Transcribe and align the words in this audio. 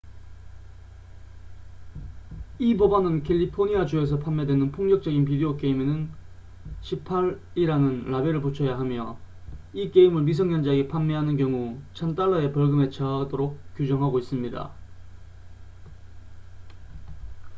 "이 2.57 2.75
법안은 2.75 3.21
캘리포니아 3.21 3.85
주에서 3.85 4.17
판매되는 4.17 4.71
폭력적인 4.71 5.25
비디오 5.25 5.55
게임에는 5.57 6.11
"18""이라는 6.81 8.09
라벨을 8.09 8.41
붙여야 8.41 8.79
하며 8.79 9.19
이 9.73 9.91
게임을 9.91 10.23
미성년자에게 10.23 10.87
판매하는 10.87 11.37
경우 11.37 11.79
1000달러의 11.93 12.51
벌금에 12.51 12.89
처하도록 12.89 13.59
규정하고 13.75 14.17
있습니다. 14.17 14.73